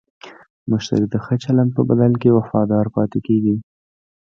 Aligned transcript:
مشتری 0.71 1.05
د 1.09 1.15
ښه 1.23 1.35
چلند 1.43 1.71
په 1.77 1.81
بدل 1.89 2.13
کې 2.21 2.29
وفادار 2.37 2.85
پاتې 2.95 3.19
کېږي. 3.27 3.55